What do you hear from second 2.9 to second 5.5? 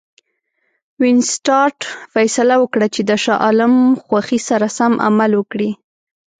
چې د شاه عالم خوښي سره سم عمل